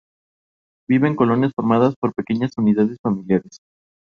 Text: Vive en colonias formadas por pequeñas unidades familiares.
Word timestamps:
Vive 0.89 1.07
en 1.09 1.15
colonias 1.15 1.51
formadas 1.55 1.93
por 1.95 2.15
pequeñas 2.15 2.57
unidades 2.57 2.97
familiares. 3.03 3.59